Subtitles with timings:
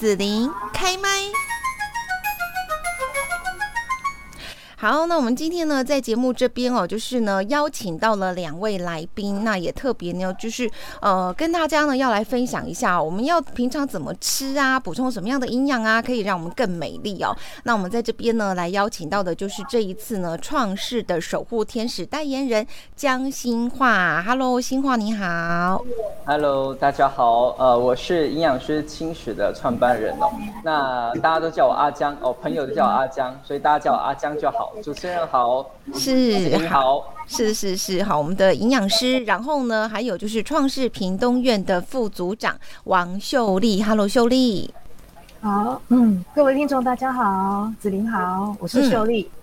[0.00, 1.10] 子琳开麦。
[4.82, 10.70] 好，那我们今天呢，在节目这边哦，就是呢，邀请到了两位来宾，那也特别呢，就是
[11.02, 17.36] 呃，跟大家呢要来分享一下，我们要平常怎么吃啊，补充什么样的营养啊，可以让我们更美丽哦。
[17.64, 24.22] 那我们在这边呢，来邀请到的就是这一次呢，创世的守护天使代言人江欣樺。
[24.22, 25.84] Hello，欣樺你好。
[26.24, 30.32] Hello，大家好，呃，我是营养师轻食的创办人哦。
[30.64, 34.69] 那大家都叫我阿江哦，朋友都叫我阿江，所以大家叫我阿江就好。
[34.82, 36.68] 主持人好，是。
[36.68, 38.02] 好，是是是。
[38.02, 44.72] 好，我们的营养师，然后呢，还有就是创世屏东院的副组长王秀丽，Hello，秀丽，
[45.40, 49.28] 好，嗯，各位听众大家好，子琳好，我是秀丽。
[49.34, 49.39] 嗯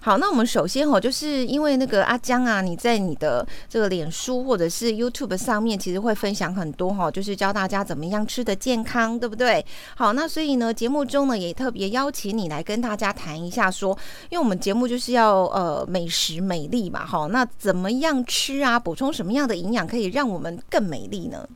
[0.00, 9.64] 好，那我们首先哦，就是因为那个阿江啊，你在你的这个脸书或者是 YouTube 上面，其实会分享很多哈，就是教大家怎么样吃得健康，对不对？
[9.96, 13.96] 好，那所以呢，节目中呢也特别邀请你来跟大家谈一下，说，
[14.30, 18.78] 因为我们节目就是要呃美食美丽嘛，哈，那怎么样吃啊？
[18.78, 21.46] 补充什么样的营养可以让我们更美丽呢？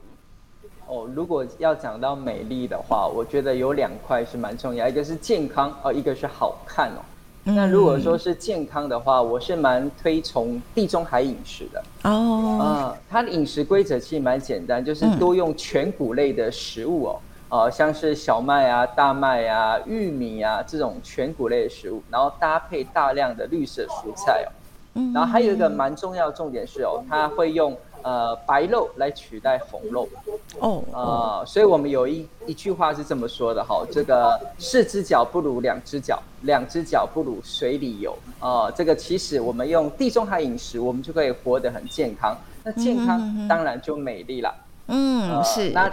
[0.88, 7.00] 哦，如果要讲到美丽的话，我觉得有两块是蛮重要，一个是健康哦，一个是好看哦。
[7.44, 12.58] 那如果说是健康的话，我是蛮推崇地中海饮食的哦。
[12.60, 24.48] 啊，它的饮食规则其实蛮简单，就是多用全谷类的食物哦，呃，像是小麦啊、大麦啊、玉米啊这种全谷类的食物，然后搭配大量的绿色蔬菜哦。
[24.94, 27.76] 嗯然后还有一个蛮重要的重点是哦，它会用。
[28.02, 30.08] 呃，白肉来取代红肉，
[30.58, 31.00] 哦，啊、
[31.40, 44.54] 呃，所以我们有一一句话是这么说的哈，这个四只脚不如两只脚，两只脚不如水里游，啊、呃，这个其实我们用地中海饮食，我们就可以活得很健康，那健康当然就美丽了，
[44.88, 45.70] 嗯，呃、是。
[45.70, 45.90] 那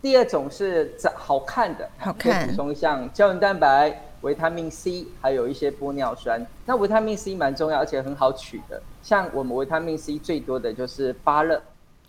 [0.00, 4.02] 第二种是长好看的，好看，补充像胶原蛋白。
[4.22, 6.40] 维他命 C，还有一些玻尿酸。
[6.64, 8.80] 那维他命 C 蛮重要，而且很好取的。
[9.02, 11.60] 像我们维他命 C 最多的就是芭乐。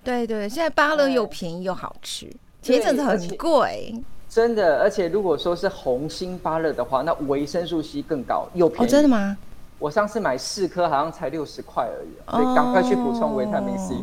[0.03, 2.31] 对对，现在芭乐又便宜又好吃，
[2.61, 3.93] 前一阵子很贵。
[4.29, 8.85] 真的，而且如果说是红心芭乐的话，那维生素 C 更高又便宜。
[8.85, 9.37] 哦，真的吗？
[9.83, 13.95] 我上次买四颗，好像才六十块而已，所以赶快去补充维他命 C。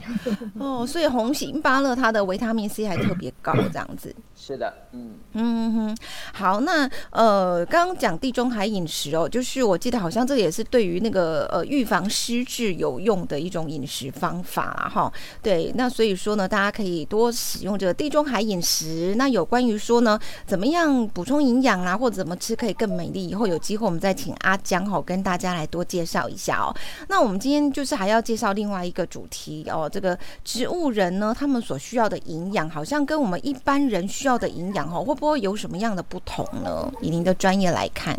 [0.58, 4.14] 哦，所以红心芭乐它的维他命 C 还特别高，这样子。
[4.36, 5.96] 是的，嗯嗯哼，
[6.34, 15.10] 好，那呃，刚刚讲地中海饮食哦，就是我记得好像这个也是对于那个呃预防失智有用的一种饮食方法哈。
[15.42, 19.14] 对，那所以说呢，大家可以多使用这个地中海饮食。
[19.16, 25.66] 那有关于说呢，怎么样补充营养啊，或者怎么吃可以更美丽，以后有机会我们再请阿江哈跟大家来。
[25.70, 26.69] 多介绍一下哦。
[27.08, 29.88] 那我们今天就是还要介绍另外一个主题哦。
[29.91, 36.92] 这个植物人呢，他们所需要的营养，好像跟我们一般人需要的营养哦，会不会有什么样的不同呢？
[37.00, 38.19] 以您的专业来看，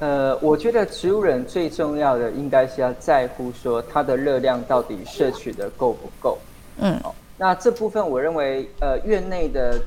[0.00, 6.38] 呃，我觉得植物人最重要的应该是要在乎说它的热量到底摄取的够不够。
[6.78, 9.78] 嗯，哦，那这部分我认为，呃，院内的。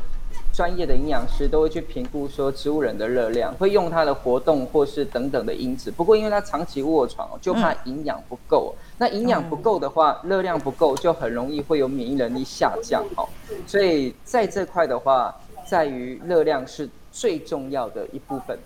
[0.57, 5.91] 专业的营养师都会去评估说植物人的热量，会用他的活动或是等等的因子。
[5.91, 8.73] 不过因为他长期卧床，就怕营养不够。
[8.75, 13.05] 嗯、那营养不够的话，热量不够就很容易会有免疫能力下降。
[13.17, 13.29] 哦，
[13.67, 18.57] 所以在这块的话，在于热量是最重要的一部分。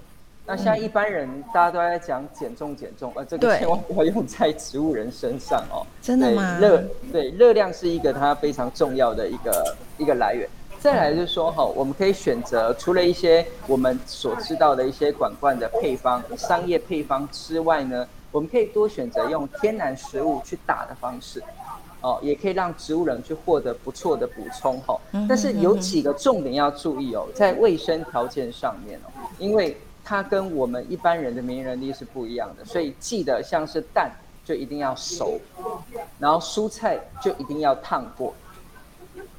[0.45, 5.85] 那现在一般人大家都在讲减重减重，呃，这个千万 不要用在植物人身上哦。
[6.01, 6.57] 真的吗？
[6.57, 6.81] 热
[7.11, 10.47] 对热量是一个它非常重要的一个一个来源。
[10.81, 21.43] 再来就是说哈，我们可以选择除了一些我们所知道的一些管罐的配方、商业配方之外呢，我们可以多选择用天然食物去打的方式，
[22.01, 24.99] 哦，也可以让植物人去获得不错的补充哈。
[25.29, 34.09] 但是有几个重点要注意哦，在卫生条件上面哦，因为它跟我们一般人的免疫能力是不一样的，所以记得像是蛋
[34.43, 35.39] 就一定要熟，
[36.17, 38.33] 然后蔬菜就一定要烫过。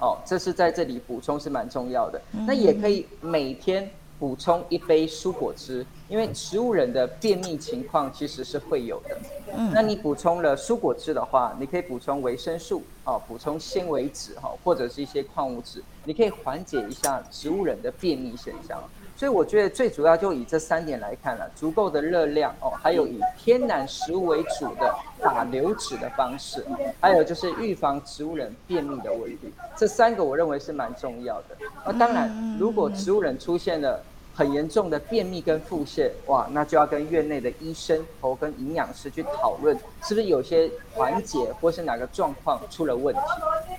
[0.02, 2.20] 哦，这是在这里补充是蛮重要的。
[2.32, 9.16] 那也可以每天补充一杯蔬果汁，因为植物人的便秘情况其实是会有的。
[9.56, 18.82] 嗯，那你补充了蔬果汁的话，你可以补充维生素，哦，补充纤维质，哈，或者是一些矿物质，你可以缓解一下植物人的便秘现象。
[19.22, 26.66] 所以我觉得最主要就以这三点来看了，足够的热量哦，还有以天然食物为主的打流脂的方式，
[27.00, 31.56] 还有就是预防植物人便秘的问题，这三个我认为是蛮重要的。
[31.86, 34.02] 那当然，如果植物人出现了
[34.34, 43.20] 很严重的便秘跟腹泻，哇，那就要跟院内的医生和跟营养师去讨论，是不是有些缓解，或是哪个状况出了问题。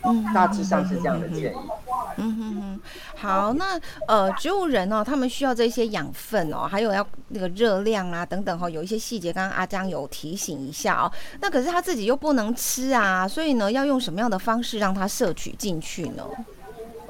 [0.05, 1.57] 嗯，大致上是这样的建议。
[2.17, 2.81] 嗯哼哼，
[3.15, 11.11] 好，那呃，植物人哦，他们需要这些养分哦，还有要那个热量啊等等哈、哦，有一些细节，刚刚阿江有提醒一下哦。
[11.41, 16.23] 那可是他自己又不能吃啊，所以呢，要用什么样的方式让他摄取进去呢？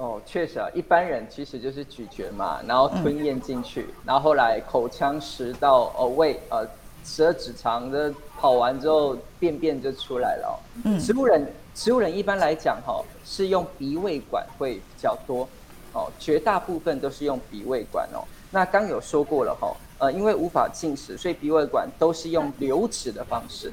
[0.03, 6.67] 哦，确实啊，一般人其实就是咀嚼嘛，然后吞咽进去，嗯、然后后来口腔、食道、呃胃、呃
[7.05, 10.55] 十二指肠的跑完之后，便便就出来了、哦。
[10.83, 15.47] 嗯，植物人，植物人一般来讲哈、哦，是用鼻胃管会比较多，
[15.93, 18.27] 哦，绝大部分都是用鼻胃管哦。
[18.51, 23.71] 那刚有说过了哈、哦，呃，因为无法进食，所以鼻胃管都是用流质的方式。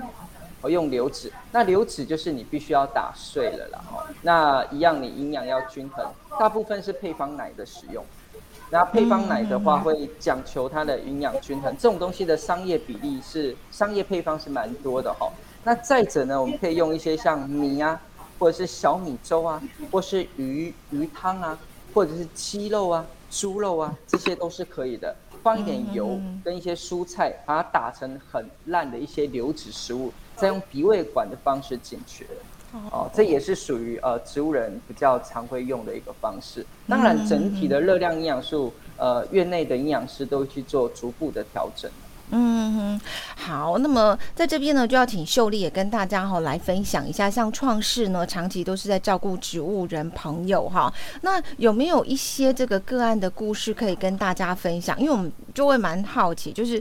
[0.63, 4.05] 我用流质，那流质就是你必须要打碎了啦，哈。
[4.23, 6.07] 那一样你营养要均衡，
[6.39, 8.05] 大部分是配方奶的使用。
[8.71, 15.29] 那配方奶的话会讲求它的营养均衡，这种东西的商业比例是商业配方是蛮多的哈。
[15.65, 18.01] 那再者呢，我们可以用一些像米啊，
[18.39, 19.61] 或者是小米粥啊，
[19.91, 21.59] 或是鱼鱼汤啊，
[21.93, 25.17] 或者是鸡肉啊、猪肉啊，这些都是可以的。
[25.43, 30.13] 放一点油跟一些蔬菜，把它打成很烂的一些流质食物。
[30.41, 32.27] 再用鼻胃管的方式进去，
[32.91, 36.65] 哦，这也是属于呃植物人比较常会用的一个方式。
[36.89, 41.91] 当然，整体的热量营养素，呃，院内的营养师都会去做逐步的调整。
[42.33, 43.01] 嗯哼，
[43.35, 54.97] 好，那么在这边呢，就要请秀丽也跟大家哈来分享一下，像创世呢，长期都是在照顾植物人朋友哈，那有没有一些这个个案的故事可以跟大家分享？
[55.01, 56.81] 因为我们就会蛮好奇，就是。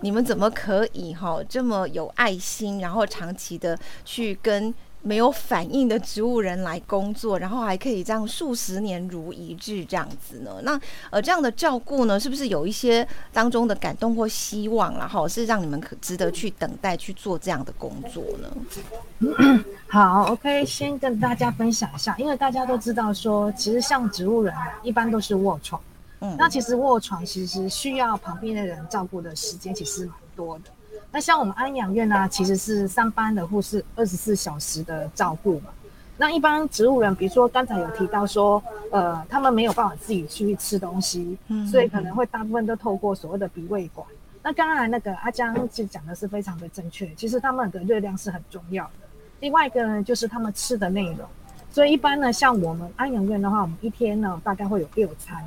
[0.00, 10.60] 你们怎么可以哈这么有爱心，然后长期的去跟没有反应的植物人来工作，然后还可以这样数十年如一日这样子呢？
[10.62, 10.78] 那
[11.10, 19.64] 呃这样的照顾呢，是不是有一些当中的感动或希望，然后是让你们可值得去等待去做这样的工作呢？
[19.88, 25.80] 好，OK，先跟大家分享一下，因为大家都知道说，其实像植物人一般都是卧床。
[26.20, 30.64] 嗯，那其实卧床其实需要旁边的人照顾的时间其实蛮多的。
[31.10, 35.70] 那像我们安养院呢、啊，其实是上班的护士二十四小时的照顾嘛。
[36.16, 38.62] 那一般植物人，比如说刚才有提到说，
[38.92, 44.06] 呃，他们没有办法自己去吃东西，嗯，所以可能会大部分都透过所谓的鼻胃管。
[44.42, 49.08] 那刚才那个阿江其实讲的是非常的正确，其实他们的热量是很重要的。
[49.40, 51.26] 另外一个呢，就是他们吃的内容。
[51.70, 55.42] 所以一般呢，像我们安养院的话，我们一天呢大概会有六餐。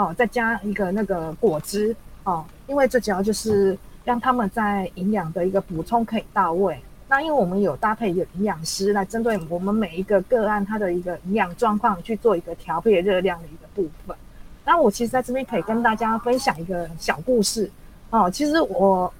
[0.00, 1.94] 哦，再加一个那个果汁
[2.24, 6.80] 哦，因为这主要就是让他们在营养的一个补充可以到位。
[7.06, 14.16] 那因为我们有搭配一个营养师来针对我们每一个个案它的一个营养状况去做一个调配热量的一个部分。
[14.64, 17.70] 那我其实在这边可以跟大家分享一个小故事
[18.08, 18.30] 哦。
[18.30, 19.12] 其实我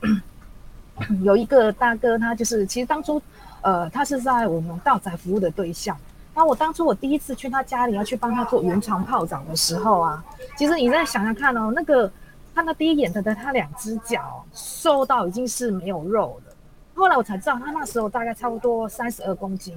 [1.23, 3.21] 有一个大哥，他就是其实当初
[3.61, 5.95] 呃，他是在我们道宅服务的对象。
[6.41, 10.25] 那我当初我第一次去他家里要去帮他做原床泡澡的时候啊，
[10.57, 12.11] 其实你再想想看哦，那个
[12.55, 16.55] 他那第一眼的的他两只脚瘦到已经是没有肉了。
[16.95, 19.77] 后来我才知道他那时候大概差不多三十二公斤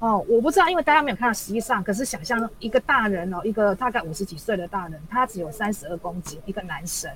[0.00, 7.08] 哦，我不知道，因为大家没有看到实际上，可是想象一个大人哦，一个大概五十几岁的大人，他只有三十二公斤，一个男生。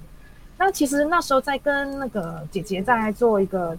[0.56, 3.76] 那其实那时候在跟那个姐姐在做一个。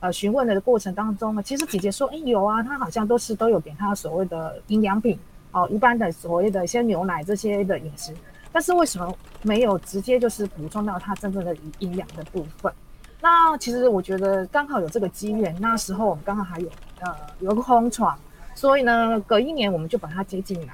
[0.00, 5.18] 呃，询问的过程当中呢，其实姐姐说，哎，有啊，她好像都是都有给她所谓的营养品，
[5.52, 8.14] 哦，一般的所谓的一些牛奶这些的饮食，
[8.50, 12.72] 但是为什么没有直接就是补充到她真正的营养的部分？
[13.20, 16.68] 那其实我觉得刚好有这个机缘，那时候我们刚好还有
[17.00, 18.18] 呃有个空床，
[18.54, 20.72] 所以呢，隔一年我们就把她接进来。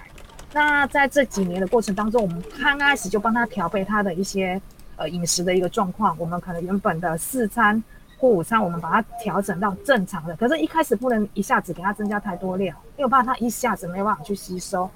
[0.52, 4.62] 那在这几年的过程当中，我们刚开始就帮她调配她的一些
[4.95, 7.83] 呃饮食的一个状况，我们可能原本的四餐。
[8.18, 14.88] 过午餐，我们把它调整到正常的，可是，一开始不能一下子给它增加太多量，因为我怕它一下子没办法去吸收。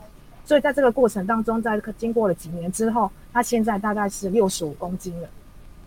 [0.45, 5.29] 所以在这个过程当中，在经过了几年之后，它现在大概是六十五公斤了。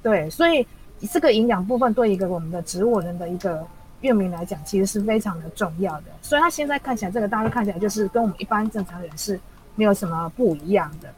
[0.01, 0.65] 对，所以
[1.11, 3.65] 这个营养部分对一个我们的植物人的一个
[4.01, 6.03] 月明来讲，其实是非常的重要的。
[6.21, 9.39] 所以它现在看起来，这个大概看起来就是跟我们一般正常人是
[9.75, 11.11] 没有什么不一样的。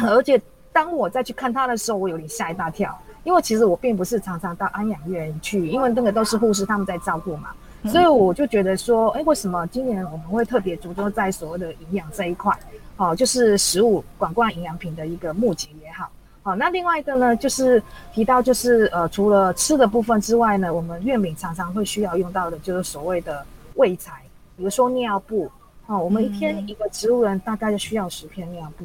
[0.08, 0.40] 而且
[0.72, 2.98] 当我再去看它的时候，我有点吓一大跳。
[3.24, 7.50] 因为其实我并不是常常到安养院去，因为那个都是护士他们在照顾嘛，
[7.86, 12.56] 所以我就觉得说，哎，为什么今年我们会特别着重在所谓的营养这一块？
[12.96, 16.10] 哦，就是食物管罐营养品的一个募集也好，
[16.42, 23.42] 好，那另外一个呢，就是提到就是呃，除了吃的部分之外呢，我们院民常常会需要用到的就是所谓的
[23.76, 24.22] 卫材，
[24.56, 25.50] 比如说尿布，
[25.86, 28.84] 哦，我们一天一个植物人大概就需要十片尿布。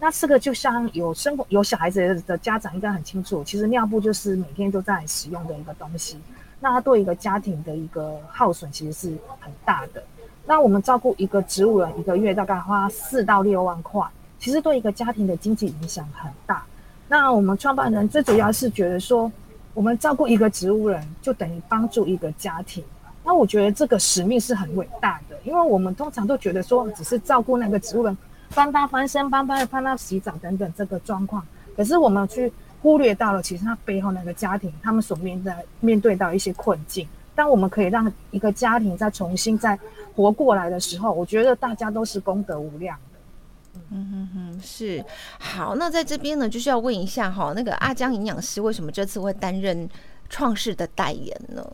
[0.00, 6.18] 那这个就像有生活有小孩子的家长应该很清楚，其实尿布就是每天都在使用的一个东西。
[6.60, 9.08] 那它对一个家庭的一个耗损其实是
[9.40, 10.02] 很大的。
[10.46, 14.02] 那我们照顾一个植物人一个月大概花四到六万块，
[14.38, 16.64] 其实对一个家庭的经济影响很大。
[17.08, 19.30] 那我们创办人最主要是觉得说，
[19.72, 22.84] 我们照顾一个植物人就等于帮助一个家庭。
[23.24, 28.14] 那我觉得这个使命是很伟大的，因为我们通常都觉得说只是照顾那个植物人。
[28.54, 31.44] 帮他翻身，帮他帮他洗澡等等这个状况，
[31.76, 37.06] 可是我们去忽略到了，其实他背后那个家庭，他们所面对面对到一些困境。
[37.34, 39.76] 当我们可以让一个家庭再重新再
[40.14, 43.80] 活过来的时候，我觉得大家都是功德无量的。
[43.90, 45.04] 嗯哼哼，是。
[45.40, 49.88] 好，那在这边呢，就是要问一下哈，那个阿江营养师为什么这次会担任
[50.28, 51.68] 创世的代言呢？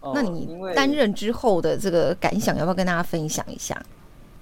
[0.00, 3.76] 哦，那你担任之后的这个感想，要不要跟大家分享一下？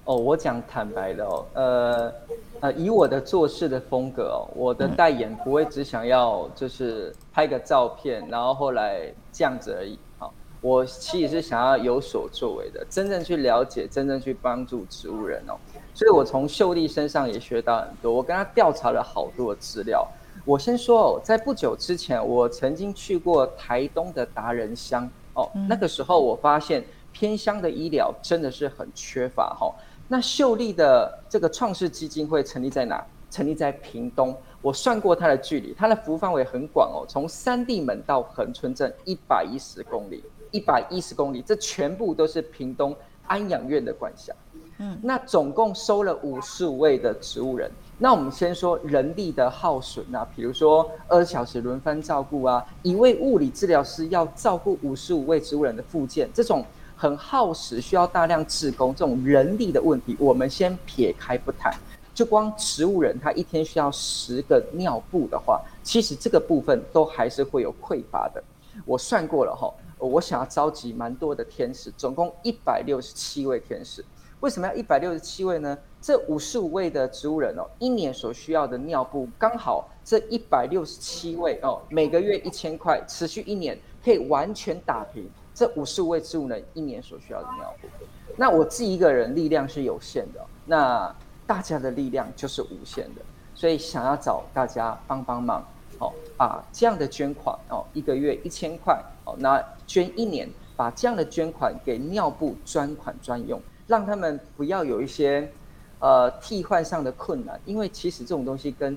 [0.08, 2.12] 哦，我讲坦白的哦，呃，
[2.60, 9.98] 呃，以我的做事的风格哦，我的代言不会只想要就是拍个照片，然后后来这样子而已。
[10.18, 15.52] 好，我其实是想要有所作为的，真正去了解，真正去帮助植物人哦。
[15.92, 20.08] 所以我从秀丽身上也学到很多，我跟他调查了好多资料。
[20.46, 29.70] 我先说哦，在不久之前，我曾经去过台东的达人乡哦，那个时候我发现偏乡的医疗真的是很缺乏哈。
[30.08, 33.04] 那秀丽的这个创世基金会成立在哪？
[33.30, 34.34] 成立在屏东。
[34.62, 42.96] 我算过它的距离，它的服务范围很广哦，从三地门到恒春镇一百一十公里，一百一十公里，这全部都是屏东
[43.26, 44.32] 安养院的管辖。
[44.78, 47.70] 嗯，那总共收了五十五位的植物人。
[47.98, 56.64] 那我们先说人力的耗损啊，比如说二十小时轮番照顾啊，一位物理治疗师要照顾五十五位植物人的复健，这种。
[56.98, 61.72] 很耗时，需要大量自工，这种人力的问题，我们先撇开不谈。
[62.12, 68.42] 就光植物人，他一天需要十个尿布的话，其实这个部分都还是会有匮乏的。
[68.84, 74.04] 我算过了哈，我想要召集蛮多的天使，总共一百六十七位天使。
[74.40, 75.78] 为什么要一百六十七位呢？
[76.00, 85.30] 这五十五位的植物人哦，一年所需要的尿布，刚好这一百六十七位哦，每个月一千块，持续一年可以完全打平。
[85.58, 87.88] 这五十五位植物人一年所需要的尿布，
[88.36, 91.12] 那我自己一个人力量是有限的，那
[91.48, 93.22] 大家的力量就是无限的，
[93.56, 95.66] 所以想要找大家帮帮忙，
[95.98, 105.50] 哦，把这样的捐款哦，一个月一千块，哦，那捐一年，把这样的捐款给尿布专款专用，让他们不要有一些
[105.98, 108.96] 呃替换上的困难，因为其实这种东西跟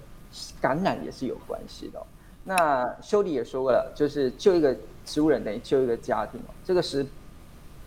[0.61, 1.99] 感染也是有关系的。
[2.43, 4.75] 那修理也说过了，就是救一个。
[5.03, 7.03] 植物人等于救一个家庭哦，这个是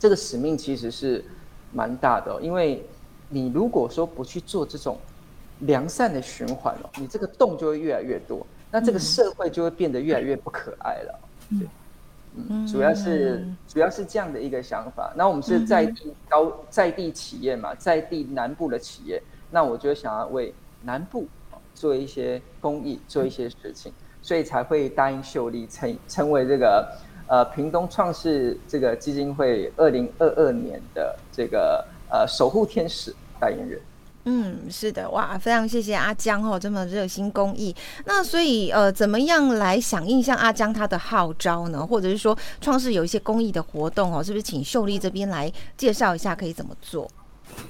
[0.00, 1.25] 这个使命其实是
[1.73, 2.84] 蛮大的哦，因为
[3.28, 4.99] 你如果说不去做这种
[5.61, 11.20] 良善的循环哦，你这个洞就会越来越多，那这个社会就会变得越来越不可爱了。
[11.50, 11.68] 对，
[12.34, 15.14] 嗯，主要是主要是这样的一个想法。
[15.16, 21.28] 那我们是在地高在地企业嘛，在地南部的企业，那我就想要为南部
[21.76, 23.92] 做一些公益，做一些事情。
[24.24, 26.88] 所以才会答应秀丽成成为这个
[27.28, 33.78] 呃屏东创世这个基金会二零二二年的这个呃守护天使代言人。
[34.24, 37.76] 嗯，是的，哇，非常谢谢阿江哦，这么热心公益。
[38.06, 41.86] 那所以呃，怎么样来响应像阿江他的号召呢？
[41.86, 47.06] 或者是说创世有一些公益的活动哦，是不是请秀丽这边来介绍一下可以怎么做？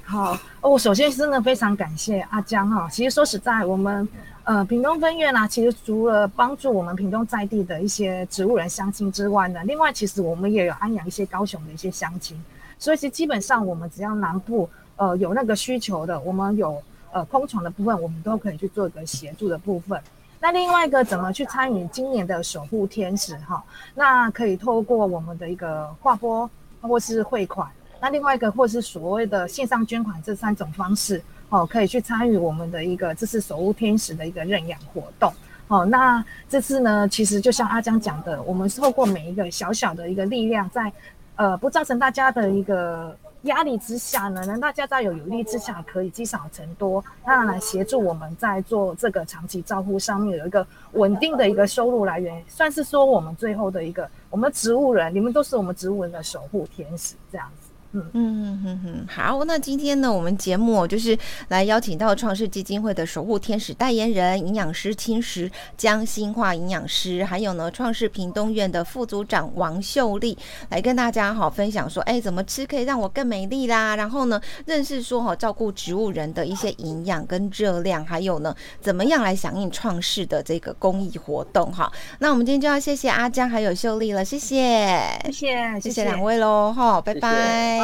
[0.04, 2.88] 好，我首先真的非常感谢阿江哈。
[2.90, 4.08] 其实说实在，我们。
[4.46, 12.38] 呃，屏东分院呢、其实除了帮助我们屏东在地的一些植物人乡亲之外呢，另外其实我们也有安养一些高雄的一些乡亲，
[12.78, 16.78] 所以其实基本上我们只要南部呃有那个需求的，我们有
[17.10, 19.98] 呃空床的部分，我们都可以去做一个协助的部分。
[20.38, 23.64] 那另外一个怎么去参与今年的守护天使哈？
[23.94, 26.50] 那可以透过我们的一个划拨
[26.82, 27.66] 或是汇款，
[28.00, 31.22] 那另外一个或是所谓的线上捐款这三种方式。
[31.50, 35.32] 哦，可以去参与我们的一个这次守护天使的一个认养活动。
[35.68, 40.92] 哦，那这次呢，其实就像阿江讲的，我们透过每一个小小的一个力量在，
[41.36, 57.63] 呃不造成大家的一个压力之下呢，能大家在有余力之下，可以积少成多，那来协助我们在做这个长期照顾上面有一个稳定的一个收入来源，算是说我们最后的一个我们植物人，你们都是我们植物人的守护天使这样子。
[57.94, 61.16] 嗯嗯嗯嗯，好，那今天呢，我们节目就是
[61.48, 70.36] 来邀请到创世基金会的守护天使代言人营养师青石江新化营养师，还有呢创世屏东院的副组长王秀丽
[70.70, 73.94] 来跟大家好分享说，哎，怎么吃可以让我更美丽啦？
[73.94, 81.92] 然后呢，认识说哈照顾植物人的一些营养跟热量，还有呢怎么样来响应创世的这个公益活动哈。
[82.18, 87.83] 那我们今天就要谢谢阿江还有秀丽了，谢谢，谢谢，谢谢两位喽，哈，拜拜。